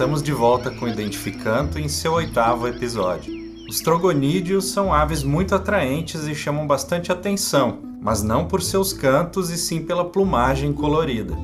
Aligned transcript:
Estamos 0.00 0.22
de 0.22 0.32
volta 0.32 0.70
com 0.70 0.88
Identificando 0.88 1.78
em 1.78 1.86
seu 1.86 2.14
oitavo 2.14 2.66
episódio. 2.66 3.34
Os 3.68 3.80
trogonídeos 3.80 4.70
são 4.70 4.94
aves 4.94 5.22
muito 5.22 5.54
atraentes 5.54 6.26
e 6.26 6.34
chamam 6.34 6.66
bastante 6.66 7.12
atenção, 7.12 7.80
mas 8.00 8.22
não 8.22 8.48
por 8.48 8.62
seus 8.62 8.94
cantos 8.94 9.50
e 9.50 9.58
sim 9.58 9.84
pela 9.84 10.06
plumagem 10.06 10.72
colorida. 10.72 11.36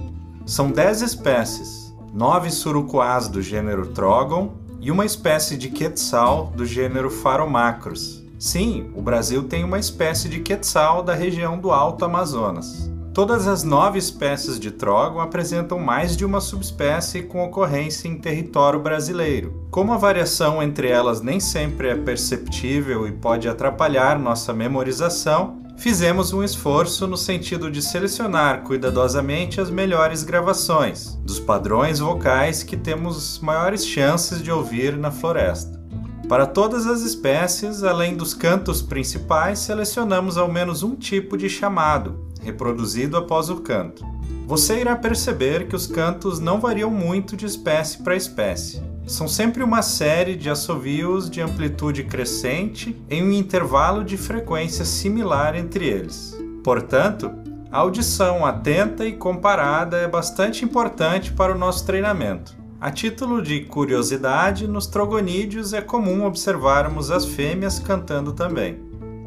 São 0.46 0.70
10 0.70 1.02
espécies, 1.02 1.94
9 2.14 2.50
surucuás 2.50 3.28
do 3.28 3.42
gênero 3.42 3.88
Trogon 3.88 4.54
e 4.80 4.90
uma 4.90 5.04
espécie 5.04 5.58
de 5.58 5.68
quetzal 5.68 6.46
do 6.56 6.64
gênero 6.64 7.10
Pharomacros. 7.10 8.24
Sim, 8.38 8.90
o 8.94 9.02
Brasil 9.02 9.42
tem 9.42 9.64
uma 9.64 9.78
espécie 9.78 10.30
de 10.30 10.40
quetzal 10.40 11.02
da 11.02 11.12
região 11.12 11.58
do 11.58 11.72
Alto 11.72 12.06
Amazonas. 12.06 12.90
Todas 13.16 13.46
as 13.46 13.64
nove 13.64 13.98
espécies 13.98 14.60
de 14.60 14.70
trógon 14.70 15.20
apresentam 15.20 15.78
mais 15.78 16.14
de 16.14 16.22
uma 16.22 16.38
subespécie 16.38 17.22
com 17.22 17.42
ocorrência 17.42 18.06
em 18.06 18.18
território 18.18 18.78
brasileiro. 18.78 19.66
Como 19.70 19.94
a 19.94 19.96
variação 19.96 20.62
entre 20.62 20.88
elas 20.88 21.22
nem 21.22 21.40
sempre 21.40 21.88
é 21.88 21.94
perceptível 21.94 23.08
e 23.08 23.12
pode 23.12 23.48
atrapalhar 23.48 24.18
nossa 24.18 24.52
memorização, 24.52 25.62
fizemos 25.78 26.34
um 26.34 26.44
esforço 26.44 27.06
no 27.06 27.16
sentido 27.16 27.70
de 27.70 27.80
selecionar 27.80 28.64
cuidadosamente 28.64 29.62
as 29.62 29.70
melhores 29.70 30.22
gravações, 30.22 31.18
dos 31.24 31.40
padrões 31.40 32.00
vocais 32.00 32.62
que 32.62 32.76
temos 32.76 33.38
maiores 33.38 33.86
chances 33.86 34.42
de 34.42 34.52
ouvir 34.52 34.94
na 34.94 35.10
floresta. 35.10 35.82
Para 36.28 36.44
todas 36.44 36.86
as 36.86 37.00
espécies, 37.00 37.82
além 37.82 38.14
dos 38.14 38.34
cantos 38.34 38.82
principais, 38.82 39.60
selecionamos 39.60 40.36
ao 40.36 40.52
menos 40.52 40.82
um 40.82 40.94
tipo 40.94 41.34
de 41.34 41.48
chamado, 41.48 42.25
reproduzido 42.46 43.16
após 43.16 43.50
o 43.50 43.56
canto. 43.56 44.04
Você 44.46 44.80
irá 44.80 44.94
perceber 44.94 45.66
que 45.66 45.74
os 45.74 45.86
cantos 45.86 46.38
não 46.38 46.60
variam 46.60 46.90
muito 46.90 47.36
de 47.36 47.44
espécie 47.44 47.98
para 48.02 48.14
espécie. 48.14 48.80
São 49.06 49.26
sempre 49.26 49.62
uma 49.62 49.82
série 49.82 50.36
de 50.36 50.48
assovios 50.48 51.28
de 51.28 51.40
amplitude 51.40 52.04
crescente 52.04 52.96
em 53.10 53.22
um 53.22 53.32
intervalo 53.32 54.04
de 54.04 54.16
frequência 54.16 54.84
similar 54.84 55.56
entre 55.56 55.86
eles. 55.86 56.36
Portanto, 56.62 57.30
a 57.70 57.78
audição 57.78 58.46
atenta 58.46 59.04
e 59.04 59.12
comparada 59.12 59.96
é 59.96 60.08
bastante 60.08 60.64
importante 60.64 61.32
para 61.32 61.54
o 61.54 61.58
nosso 61.58 61.84
treinamento. 61.84 62.56
A 62.80 62.90
título 62.90 63.42
de 63.42 63.62
curiosidade, 63.62 64.68
nos 64.68 64.86
trogonídeos 64.86 65.72
é 65.72 65.80
comum 65.80 66.24
observarmos 66.24 67.10
as 67.10 67.24
fêmeas 67.24 67.78
cantando 67.78 68.32
também. 68.32 68.85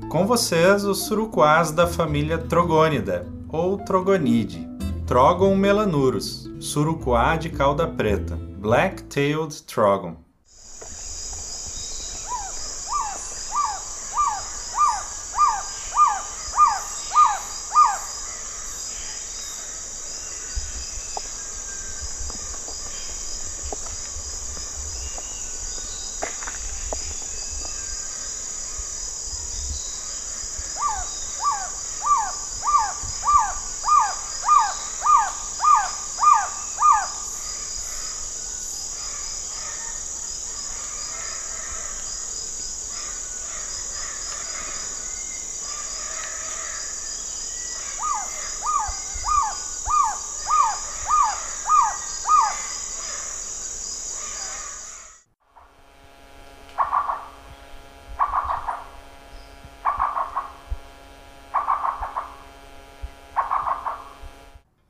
Com 0.09 0.25
vocês, 0.25 0.85
os 0.85 1.03
surucuás 1.03 1.69
da 1.69 1.85
família 1.85 2.39
Trogônida, 2.39 3.27
ou 3.47 3.77
Trogonide. 3.77 4.67
Trogon 5.05 5.55
melanurus, 5.55 6.49
surucuá 6.59 7.35
de 7.35 7.49
cauda 7.49 7.87
preta, 7.87 8.35
Black-tailed 8.35 9.61
Trogon. 9.67 10.15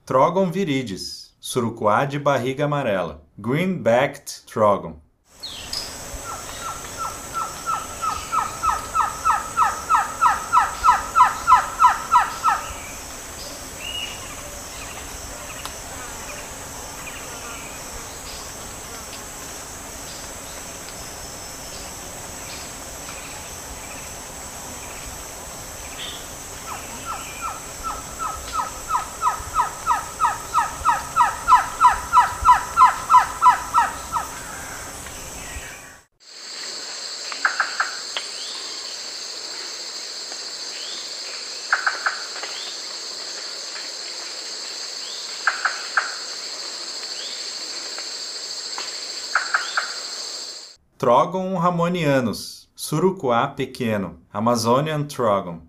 Trogon 0.09 0.49
viridis, 0.49 1.35
surucuá 1.39 2.03
de 2.03 2.17
barriga 2.17 2.65
amarela, 2.65 3.21
green-backed 3.37 4.43
trogon. 4.47 4.95
Trogon 50.99 51.57
ramonianus, 51.57 52.67
surucuá 52.75 53.47
pequeno, 53.55 54.17
Amazonian 54.33 55.07
trogon. 55.07 55.61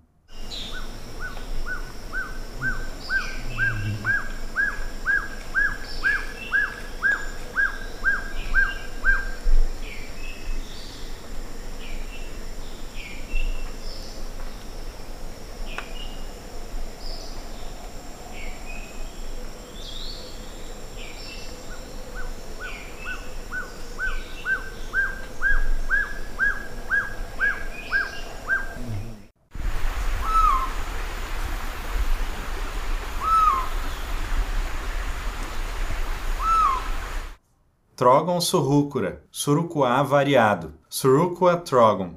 Trogon 38.00 38.40
surrucura, 38.40 39.22
surucuá 39.30 40.02
variado, 40.02 40.72
Surucua 40.88 41.58
trogon. 41.58 42.14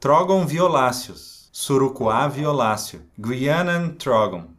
Trogon 0.00 0.46
violáceos, 0.46 1.50
Surucuá 1.52 2.28
violáceo, 2.28 3.00
Guianan 3.18 3.96
trogon. 3.96 4.57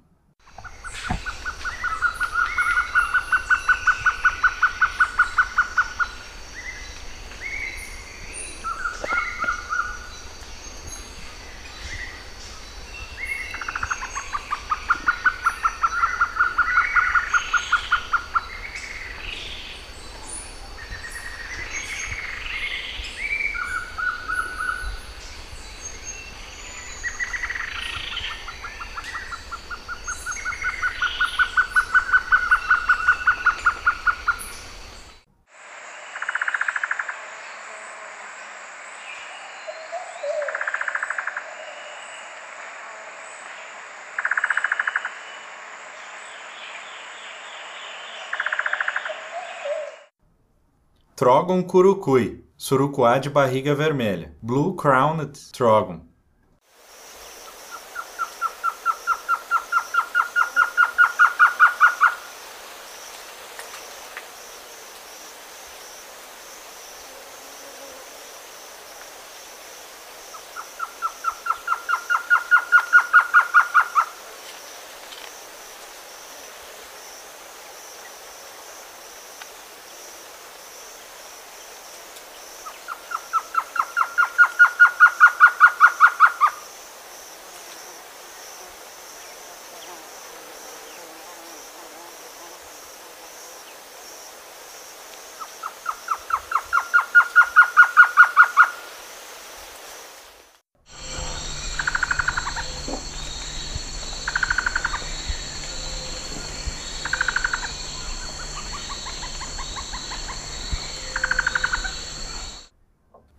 Trogon 51.19 51.62
curucui, 51.62 52.45
surucuá 52.56 53.19
de 53.19 53.30
barriga 53.30 53.75
vermelha. 53.75 54.33
Blue 54.42 54.74
Crowned 54.74 55.38
Trogon. 55.51 56.00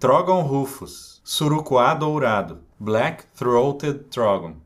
Trogon 0.01 0.41
rufus, 0.41 1.21
surucuá 1.23 1.93
dourado, 1.93 2.63
black-throated 2.79 4.09
trogon. 4.09 4.57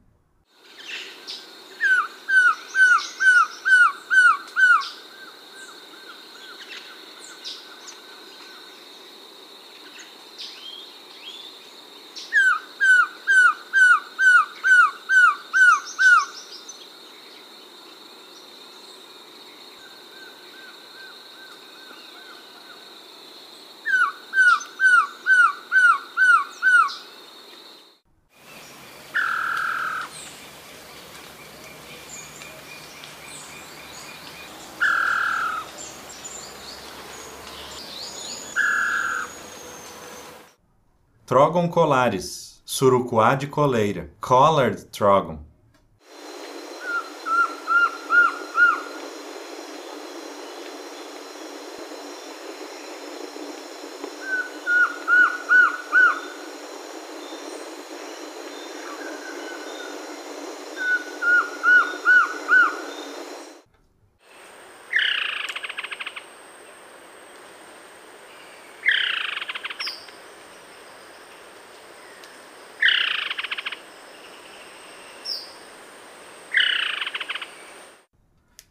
Trogon 41.27 41.67
colares, 41.69 42.61
surucuá 42.67 43.35
de 43.35 43.47
coleira, 43.47 44.11
collared 44.21 44.85
trogon. 44.91 45.39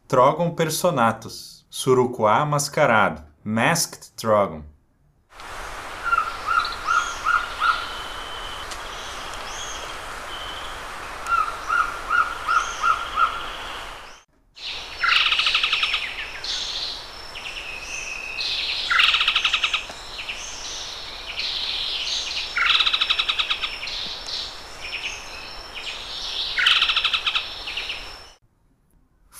Trogon 0.06 0.54
personatus, 0.54 1.66
surucuá 1.70 2.44
mascarado, 2.44 3.22
masked 3.42 4.12
trogon. 4.16 4.62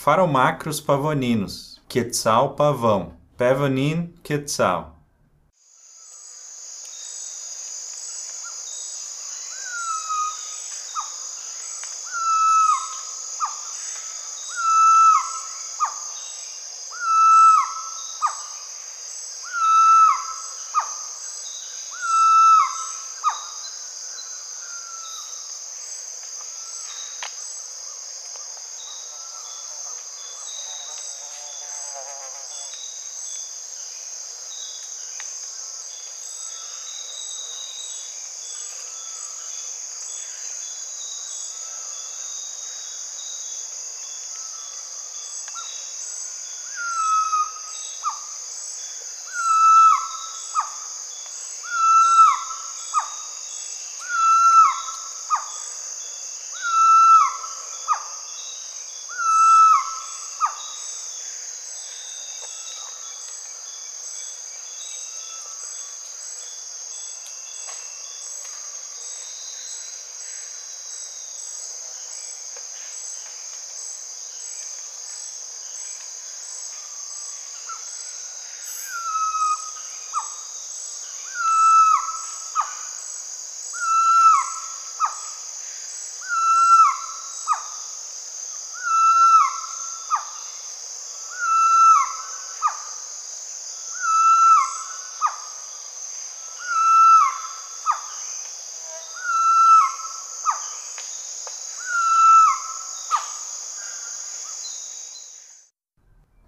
Pharomacros 0.04 0.82
pavoninos, 0.82 1.80
Quetzal 1.88 2.54
pavão, 2.56 3.14
Pavonin 3.38 4.12
quetzal. 4.22 4.93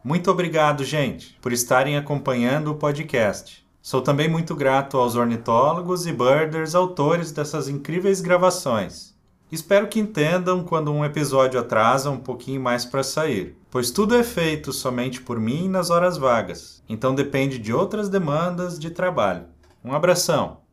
Muito 0.06 0.30
obrigado, 0.30 0.84
gente, 0.84 1.36
por 1.42 1.52
estarem 1.52 1.96
acompanhando 1.96 2.70
o 2.70 2.76
podcast. 2.76 3.66
Sou 3.82 4.00
também 4.00 4.28
muito 4.28 4.54
grato 4.54 4.98
aos 4.98 5.16
ornitólogos 5.16 6.06
e 6.06 6.12
birders 6.12 6.76
autores 6.76 7.32
dessas 7.32 7.68
incríveis 7.68 8.20
gravações. 8.20 9.16
Espero 9.50 9.88
que 9.88 9.98
entendam 9.98 10.62
quando 10.62 10.92
um 10.92 11.04
episódio 11.04 11.58
atrasa 11.58 12.08
um 12.08 12.18
pouquinho 12.18 12.60
mais 12.60 12.84
para 12.84 13.02
sair, 13.02 13.56
pois 13.68 13.90
tudo 13.90 14.14
é 14.14 14.22
feito 14.22 14.72
somente 14.72 15.20
por 15.20 15.40
mim 15.40 15.68
nas 15.68 15.90
horas 15.90 16.16
vagas, 16.16 16.84
então 16.88 17.12
depende 17.12 17.58
de 17.58 17.72
outras 17.72 18.08
demandas 18.08 18.78
de 18.78 18.90
trabalho. 18.90 19.46
Um 19.84 19.92
abração! 19.92 20.65